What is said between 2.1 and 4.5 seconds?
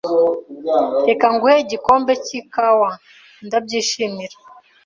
cy'ikawa." "Ndabyishimira."